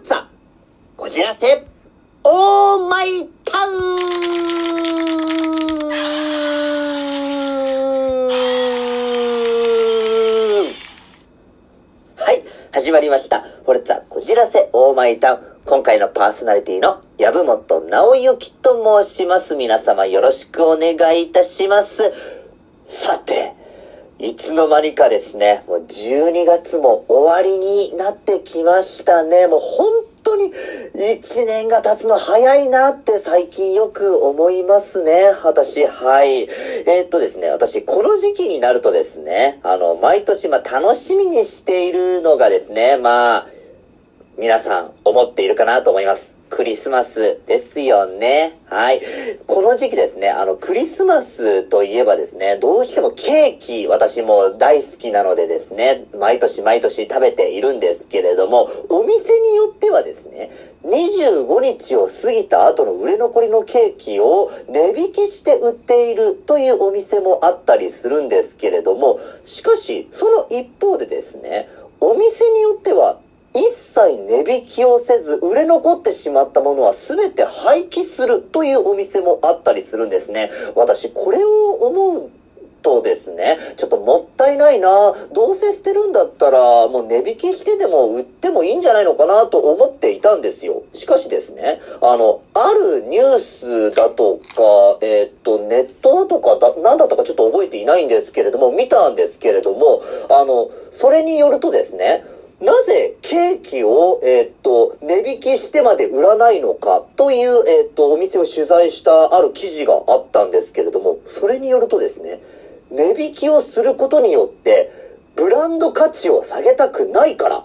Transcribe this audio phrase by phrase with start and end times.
[0.00, 0.26] ルツァ、
[0.96, 1.66] こじらせ、
[2.24, 3.74] オーマイタウン
[12.16, 12.42] はい、
[12.72, 13.40] 始まりました。
[13.40, 15.40] フォルツァ、こじらせ、オーマイタウン。
[15.66, 19.54] 今回のパーソナリティの、籔本直之と申します。
[19.54, 22.48] 皆様よろしくお願いいたします。
[22.86, 23.59] さて、
[24.22, 29.46] いつの間にかですね、もう12月も終わりになってきましたね。
[29.46, 35.10] もう本当に1年が経つの早いなって最近よく思いますね。
[35.42, 36.42] 私、はい。
[36.42, 43.46] えーっとですね、私、この時期になるとですね、あの、毎年、まあ、楽しみにしているのがですね、まあ、
[44.40, 46.40] 皆さん思っているかなと思います。
[46.48, 48.54] クリスマスですよね。
[48.70, 48.98] はい。
[49.46, 60.48] この時期ですね、あの、クリスマスといえばですね、どうしてもケーキ、私も大好きなのでですね、毎年毎年食べているんですけれども、お店によってはですね、
[60.84, 71.68] 25日を過ぎた後の売れ残りのケーキを値引きして売っているというお店もあったりするんですけれども、しかし、その一方でですね、
[72.00, 73.18] お店によっては
[73.52, 80.48] 一切値引きをせず売れ残ってしまったものは全て廃棄するというお店もあったりするんですね。
[80.76, 82.30] 私これを思う
[82.82, 84.88] とですね、ちょっともったいないな
[85.34, 90.82] どうせ捨てるんだったらもう値引きしてでも売ってもいいんじゃないのかなと思っていたんですよ。
[90.92, 94.42] しかしですね、あの、あるニュースだとか、
[95.02, 102.22] えーっと、ネットだとかだ、何だったかちょっと覚えていないんですけれども、見たんですけれども、あの、それによるとですね、
[102.60, 107.48] なぜケーキを、えーっと、値引きしてまで売らないのかという、
[107.84, 112.38] えーっと、お店を取材したある記事があったんですけれども、それによるとですね、
[112.90, 114.90] 値引きをすることによって、
[115.36, 117.64] ブランド価値を下げたくないから、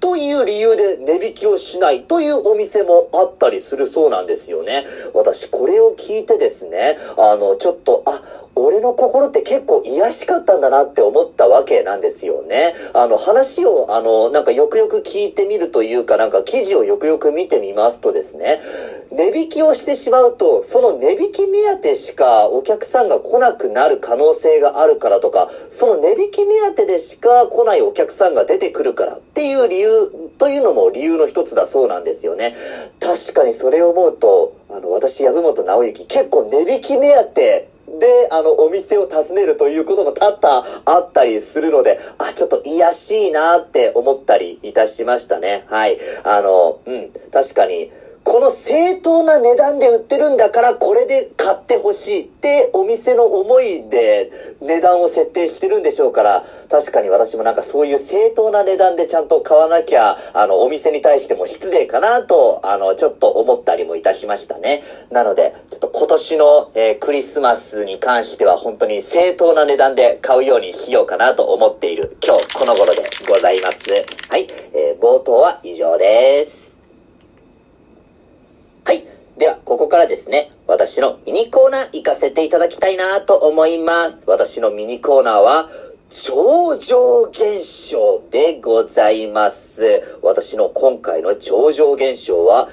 [0.00, 4.84] という理由で値引きをしないというお店もあったりするそうなんですよね。
[5.12, 8.20] 私これを聞いてですね、あの、ちょっと、あ、
[8.54, 12.74] 俺の心って結構癒しかったんだなって思ったわけなんですよね。
[12.92, 18.58] あの、話を、あの、なんかよくよく聞いてみるというか、なんか記事をよくよく見てみますとですね、
[19.12, 29.88] 値引きをしてしまうと、その値引き目当てしかお客さんが来なくなる可能性があるからとか、その値引き目当てでしか来ないお客さんが出てくるからっていう理由
[30.36, 32.52] というのも理由の一つだそうなんですよね。
[33.00, 45.64] 確かにそれを思うと、あの、私、籔本直之、結構値引き目当てで、あの、お店を訪ねるということも多々あったりするので、あ、ちょっと癒しいなって思ったりいたしましたね。
[45.68, 45.96] はい。
[46.24, 47.90] あの、うん、確かに、
[48.24, 54.30] この正当な値段で売ってるんだからこれで買ってほしいってお店の思いで
[54.60, 56.42] 値段を設定してるんでしょうから。
[56.70, 64.82] 確かに私もなんかそういう正当な値段でちゃんと買わなきゃあのお店に対しても失礼かなとあのちょっと思ったりもいたしましたね。
[65.10, 73.90] なのでちょっと今年の、えークリスマスに関しては本当に正当な値段で買うようにしようかなと思っている今日この頃でございます。
[74.28, 76.77] はい、えー冒頭は以上です。
[78.88, 79.02] はい。
[79.38, 84.24] では、ここからですね、私のミニコーナー行かせていただきたいなと思います。
[84.26, 85.68] 私のミニコーナーは、
[86.08, 86.32] 超
[86.74, 90.18] 常現象でございます。
[90.22, 92.66] 私の今回の超常現象は、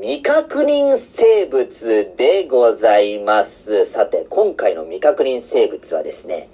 [0.00, 3.84] 未確認生物でございます。
[3.84, 6.48] さて、今回の未確認生物はですね、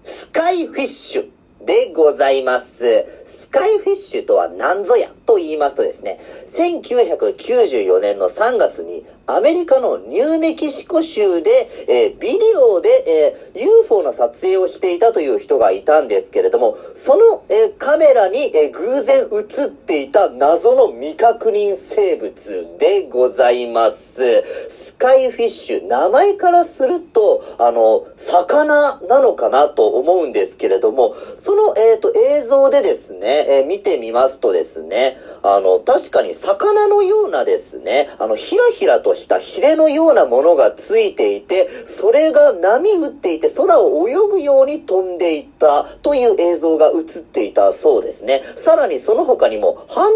[0.00, 1.37] スカイフィッシュ
[1.68, 3.04] でございます。
[3.26, 5.10] スカイフィッシュとは何ぞや？
[5.26, 11.50] と言いますとですね、1994年の3月にアメリカのニューメキシコ州で、
[11.90, 24.42] えービデオで、えー UFO の撮影をしていたという人がいたんですけれども、その、えーカメラに、え偶然映っていた謎の未確認生物でございます。
[24.42, 27.20] スカイフィッシュ、名前からすると、
[27.58, 28.64] あの、魚
[29.08, 48.40] なのかなと思うんですけれども、その、のえっ、と、映像でですね、えー見てみますとですね、あの、確かに魚のようなですね、あの、ひらひらとしたヒレのようなものがついていて、それが波打っていて空を泳ぐように飛んでいったという映像が映っていたそうですね。
[48.42, 50.06] さらにその他にも半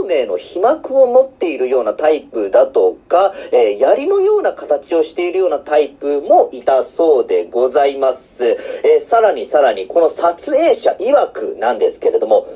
[0.00, 8.44] 透明の皮膜を持っているようなタイプだとか、えー槍のような形をしているようなタイプもいたそうでございます。
[8.86, 12.46] えーさらにさらにこの撮影者曰くなんですけれども、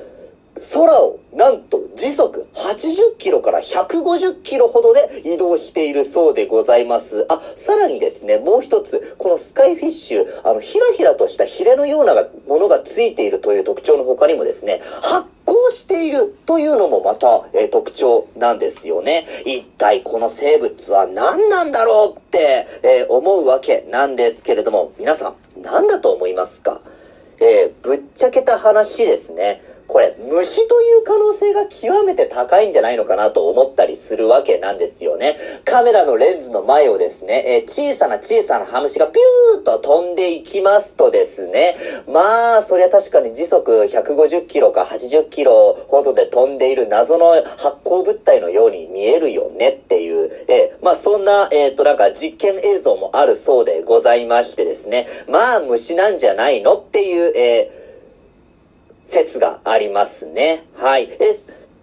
[0.57, 5.01] 空をなんと時速80キロから150キロほどで
[5.35, 7.27] 移動しているそうでございます。
[7.29, 12.15] あ、さらにですね、もう一つ、このスカイフィッシュ、あの、ひらひらとしたヒレのような
[12.47, 15.34] ものがついているという特徴の他にもですね、8
[15.71, 19.25] しているというのもまた、えー、特徴なんですよね。
[19.47, 26.79] 一体この生物は何なんだろうって、えー、思うわけなんですけれども、皆さん何だと思いますか？
[27.41, 29.61] えー、ぶっちゃけた話ですね。
[29.87, 35.35] これ、虫という可能性が極めて高いんじゃないのかなと思ったりするわけなんですよね。
[35.65, 41.75] カメラのレンズの前をですね、えー、小さな小さなハムシがピューッと飛んでいきますとですね、
[42.09, 42.21] ま
[42.59, 45.53] あ、そりゃ確かに時速150キロか80キロ
[45.89, 57.84] ほどで飛んでいる謎の発光物体のように見えるよねっていう、えー、まあそんな、えっ、ー、となんか実験映像もあるそうでございましてですね、まあ虫なんじゃないのっていう、えー
[59.05, 60.63] 説がありますね。
[60.77, 61.05] はい。
[61.05, 61.09] えっ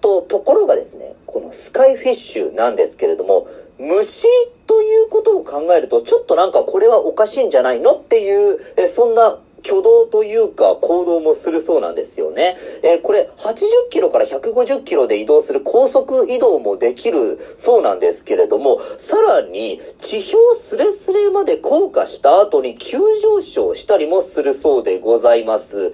[0.02, 3.48] と、ところがですね、このスカイフィッシュなんですけれども、
[3.80, 4.28] 虫
[4.68, 12.56] ということを考えると、ちょっとなんかこれはおかしいんじゃないのっていう、えそんな挙動というか行動もするそうなんですよね。
[12.84, 25.88] えー、これ80キロから150キロで移動する高速移動もできるそうなんですけれども、さらに地表スレスレまで降下した後に急上昇したりもするそうでございます。
[25.88, 25.92] ん？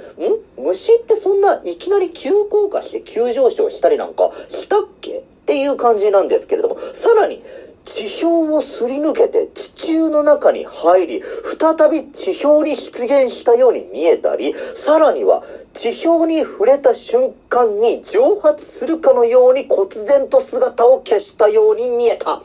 [0.64, 5.20] 虫ってそんないきなり急降下して急上昇したりなんかしたっけ？
[5.20, 7.42] っていう感じなんですけれども、さらに
[7.88, 15.42] 地表をすり抜けて地中の中に入り、再び地表に出現したように見えたり、さらには
[15.74, 22.42] 地表に触れた瞬間に蒸発するかのように忽然と姿を消したように見えた。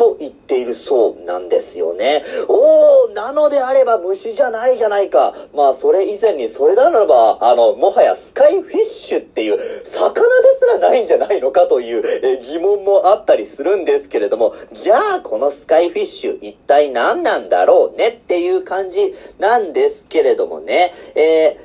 [0.00, 2.22] と言っているそうなんですよね。
[2.48, 5.30] おー、なのであれば虫じゃないじゃないか。
[5.54, 10.22] まあ、それ以前にそれならば、あの、もはやスカイフィッシュっていう魚で
[10.54, 20.90] すらないんじゃないのかという、え疑問もあったりするんですけれども、じゃあ、このスカイフィッシュ一体何なんだろうねっていう感じなんですけれどもね。
[21.14, 21.56] え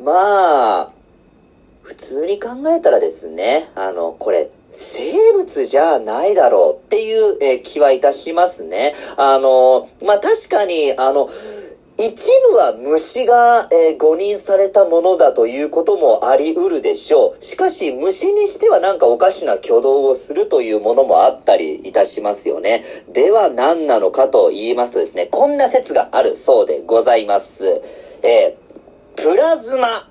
[0.00, 0.90] ー、まあ、
[1.82, 8.92] 普通に考えたらですね、あの、これ、生物じゃないだろうっていう、え、気はいたしますね。
[9.16, 11.28] あの、まあ、確かに、あの、
[11.96, 17.42] 一部は虫が、えー、誤認されたものだということもあり得るでしょう。
[17.42, 22.82] しかし、虫にしてはなんかおかしな挙動をするというものもあったりいたしますよね。
[23.12, 27.64] では何なのかと言いますとですね、こんな説があるそうでございます。
[28.24, 30.08] えー、プラズマ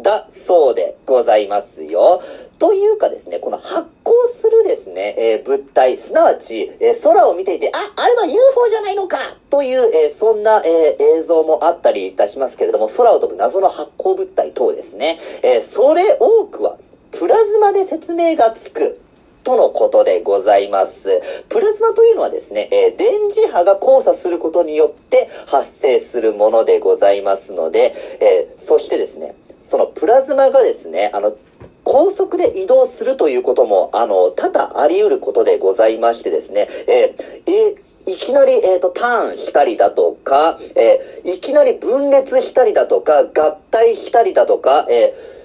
[0.00, 2.20] だそうでございますよ。
[2.58, 9.16] というかですね、この発光するですね、えー、物体、すなわち、えー、空を見ていて、あ、あれは UFO じゃないのか
[9.50, 15.16] という、えー、そんな、え映像もあったりいたしますけれども、空を飛ぶ謎の発光物体等ですね。
[15.42, 16.76] えそれ多くは、
[17.12, 19.00] プラズマで説明がつく
[19.44, 21.44] とのことでございます。
[21.50, 31.36] プラズマというのはですね、えー、電磁波が交差することによって発生するものでございますので、えー、そしてですね、そのプラズマがですね、あの、
[31.84, 45.44] 高速で移動するということも、あの、多々あり得ることでございましてですね、えー、えーいきなり、えっ、ー、と、ターンしたりだとか、えー、いきなり分裂したりだとか、合体したりだとか、えー、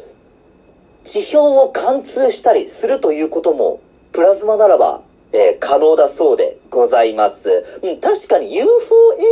[1.04, 3.80] 地表を貫通したりするということも
[4.12, 5.02] プラズマならば、
[5.32, 7.50] えー、可能だそうでございます。
[7.84, 8.66] うん、確かに UFO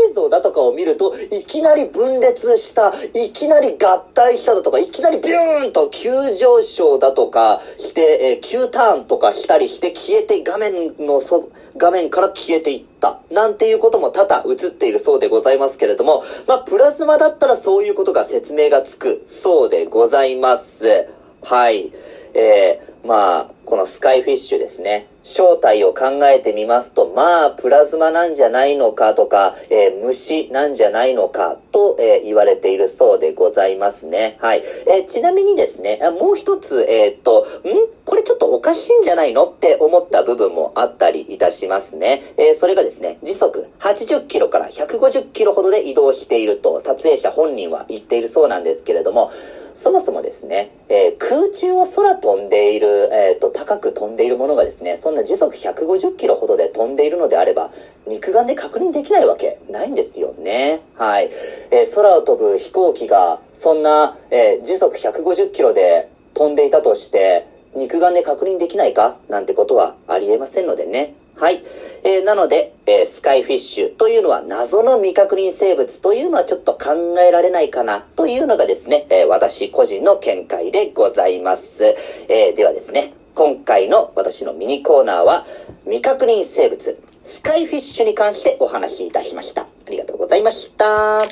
[0.09, 13.19] 映像だとかを見ると、いきなり分裂した、いきなり合体しただとか、いきなりビューンと急上昇だとかして、えー、急ターンとかしたりして消えて画面のそ、画面から消えていった。
[13.31, 20.85] なんていうことも多々映っているそうでございますけれども、まあ、プラズマだったらそういうことが説明がつくそうでございます。
[21.43, 21.91] はい。
[22.33, 25.07] えー、まあ、このスカイフィッシュですね。
[25.23, 34.37] 正体を考えてみますと、まあ、プラズマなんじゃないのかとか、えー、虫なんじゃないのかと、えー、言われているそうでございますね。
[34.39, 34.59] はい。
[34.59, 37.43] えー、ちなみにですね、もう一つ、えっと、ん？
[38.05, 39.43] これちょっとおかしいんじゃないの？
[39.43, 42.21] って思った部分もあったりいたしますね。
[42.37, 57.71] えそれがですね、時速80キロから150キロほどで移動していると撮影者本人は言っているそうなんですけれども、そもそもですね、え空中を空飛んでいる、えっと、高く飛んでいるものがですね、そんな時速150キロほどで飛んでいるのであれば、
[58.07, 60.81] 肉眼で確認できないわけないんですよね。
[60.95, 61.25] はい。
[61.71, 67.45] えー、空を飛ぶ飛行機が、そんな、えー、時速150キロで飛んでいたとして、
[67.75, 69.19] 肉眼で確認できないか？
[69.29, 71.13] なんてことはありえませんのでね。
[71.35, 71.61] はい。
[72.05, 76.95] えー、なので、えー、スカイフィッシュというのは謎の未確認生物というのはちょっと考
[77.27, 78.01] えられないかな？
[78.15, 81.85] というのがですね、えー、私個人の見解でございます。
[82.29, 85.43] えではですね、今回の私のミニコーナーは
[85.83, 89.61] 未確認生物、スカイフィッシュに関してお話しいたしました。
[89.61, 90.85] ありがとうございました。
[90.87, 91.27] は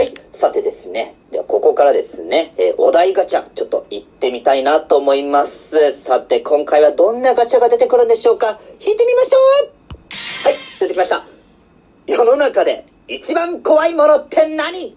[0.00, 0.08] い。
[0.32, 1.14] さてですね。
[1.30, 5.92] では、ここからですね、えー、お題ガチャ、ちょっと行ってみたいなと思います。
[5.92, 8.46] さて、今回はどんなガチャが出てくるんでしょうか
[8.80, 9.38] 引いてみましょ
[10.46, 11.22] うはい、出てきました。
[12.06, 14.96] 世の中で一番怖いものって何？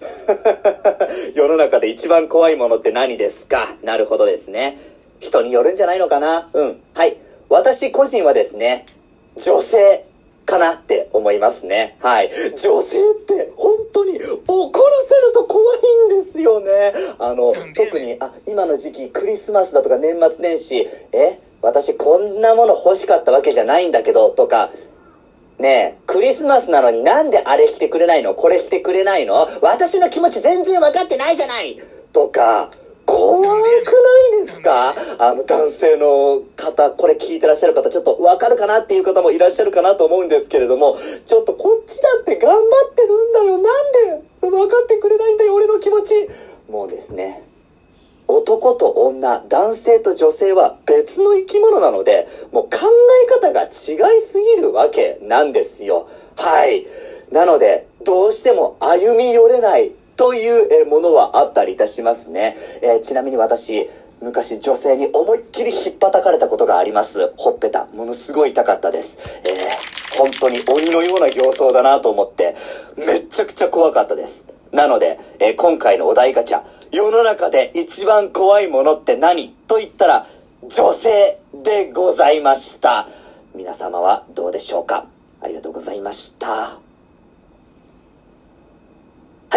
[1.34, 3.58] 世の中で一番怖いものって何ですか？
[3.82, 4.78] なるほどですね。
[5.18, 6.48] 人によるんじゃないのかな？
[6.52, 6.80] うん。
[6.94, 7.16] はい。
[7.48, 8.86] 私個人はですね、
[9.36, 10.06] 女性
[10.46, 11.96] かなって思いますね。
[12.00, 12.28] はい。
[12.28, 14.24] 女性って本当に怒ら
[15.04, 16.92] せると怖いんですよね。
[17.18, 21.38] あの、特に、あ、今の時期クリスマスだとか年末年始、え？
[21.62, 24.70] 私こんなもの欲しかったわけじゃないんだけど、とか、
[25.60, 28.34] ねえ、クリスマスなのになんであれしてくれないの？
[28.34, 29.34] これしてくれないの？
[29.60, 31.76] 私の気持ち全然分かってないじゃない！
[32.14, 32.70] とか、
[33.04, 33.58] 怖くな
[34.40, 34.94] いですか？
[35.18, 43.58] あの男性の方、これ聞いてらっしゃる方、ちょっとわかるかなっていう方もいらっしゃるかなと思うんですけれども、ちょっとこっちだって頑張ってるんだよ。
[43.58, 43.68] な
[44.16, 46.14] んで分かってくれないんだよ、俺の気持ち。
[46.70, 47.42] もうですね、
[48.60, 52.70] 男と女、男性と女性は別の生き物なので、もう考
[53.24, 53.66] え方が違
[54.16, 56.06] いすぎるわけなんですよ。
[56.36, 56.84] はい。
[57.32, 62.54] なので、どうしても歩み寄れないというものはあったりいたしますね。
[62.82, 63.88] えー、ちなみに私、
[64.20, 67.32] 昔女性に思いっきり引っ叩かれたことがあります。
[67.38, 67.86] ほっぺた。
[67.94, 69.40] ものすごい痛かったです。
[69.48, 72.54] えー、本当に鬼のような形相だなと思って、
[72.98, 74.59] めっちゃくちゃ怖かったです。
[74.72, 76.62] なので、えー、今回のお題ガチャ、
[76.92, 79.50] 世の中で一番怖いものって何？
[79.66, 80.26] と言ったら、
[80.62, 83.06] 女性でございました。
[83.54, 85.06] 皆様はどうでしょうか？
[85.42, 86.46] ありがとうございました。
[86.48, 86.80] は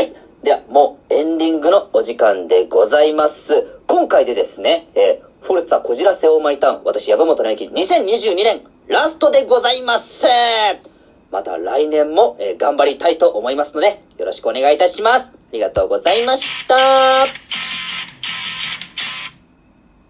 [0.01, 0.11] い。
[0.43, 3.81] では、もうエンディングのお時間でございます。
[3.87, 10.25] 今回でですね、えー、フォルツァこじらせオーマイタウン、私、山本直之、2022年ラストでございます。
[11.33, 13.87] また来年も、えー、頑張りたいと思いますので、
[14.19, 15.35] よろしくお願いいたします。
[15.49, 17.72] ありがとうございました。